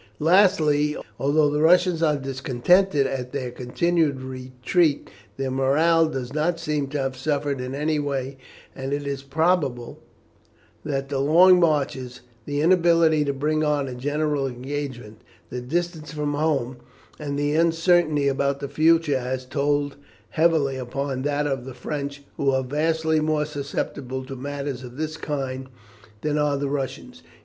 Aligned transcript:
"Lastly, 0.17 0.97
although 1.19 1.51
the 1.51 1.61
Russians 1.61 2.01
are 2.01 2.17
discontented 2.17 3.05
at 3.05 3.33
their 3.33 3.51
continued 3.51 4.19
retreat, 4.19 5.11
their 5.37 5.51
morale 5.51 6.07
does 6.07 6.33
not 6.33 6.59
seem 6.59 6.87
to 6.87 6.97
have 6.99 7.15
suffered 7.15 7.61
in 7.61 7.75
any 7.75 7.99
way, 7.99 8.37
and 8.75 8.93
it 8.93 9.05
is 9.05 9.21
probable 9.21 9.99
that 10.83 11.09
the 11.09 11.19
long 11.19 11.59
marches, 11.59 12.21
the 12.45 12.61
inability 12.61 13.23
to 13.25 13.31
bring 13.31 13.63
on 13.63 13.87
a 13.87 13.93
general 13.93 14.47
engagement, 14.47 15.21
the 15.51 15.61
distance 15.61 16.11
from 16.11 16.33
home, 16.33 16.77
and 17.19 17.37
the 17.37 17.53
uncertainty 17.53 18.27
about 18.27 18.59
the 18.59 18.67
future 18.67 19.19
has 19.19 19.45
told 19.45 19.97
heavily 20.29 20.77
upon 20.77 21.21
that 21.21 21.45
of 21.45 21.63
the 21.63 21.75
French, 21.75 22.23
who 22.37 22.49
are 22.49 22.63
vastly 22.63 23.19
more 23.19 23.45
susceptible 23.45 24.25
to 24.25 24.35
matters 24.35 24.81
of 24.83 24.97
this 24.97 25.15
kind 25.15 25.67
than 26.21 26.39
are 26.39 26.57
the 26.57 26.69
Russians. 26.69 27.21